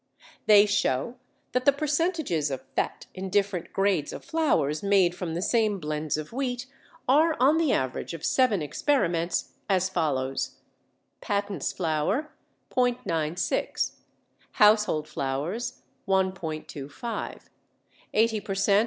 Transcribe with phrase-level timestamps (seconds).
[0.47, 1.17] They show
[1.51, 6.17] that the percentages of fat in different grades of flours made from the same blends
[6.17, 6.65] of wheat
[7.07, 10.57] are on the average of seven experiments as follows:
[11.21, 12.31] patents flour
[12.75, 13.91] ·96:
[14.53, 17.41] household flours 1·25:
[18.15, 18.79] 80 per cent.